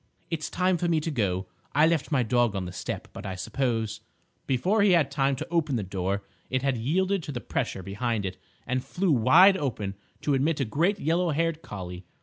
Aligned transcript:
"It's 0.31 0.49
time 0.49 0.77
for 0.79 0.87
me 0.87 0.99
to 0.99 1.11
go. 1.11 1.45
I 1.75 1.85
left 1.85 2.11
my 2.11 2.23
dog 2.23 2.55
on 2.55 2.65
the 2.65 2.71
step, 2.71 3.09
but 3.13 3.23
I 3.23 3.35
suppose—" 3.35 4.01
Before 4.47 4.81
he 4.81 4.93
had 4.93 5.11
time 5.11 5.35
to 5.35 5.47
open 5.51 5.75
the 5.75 5.83
door, 5.83 6.23
it 6.49 6.63
had 6.63 6.75
yielded 6.75 7.21
to 7.21 7.31
the 7.31 7.39
pressure 7.39 7.83
behind 7.83 8.25
it 8.25 8.37
and 8.65 8.83
flew 8.83 9.11
wide 9.11 9.57
open 9.57 9.93
to 10.21 10.33
admit 10.33 10.59
a 10.59 10.65
great 10.65 10.99
yellow 10.99 11.29
haired 11.29 11.61
collie. 11.61 12.07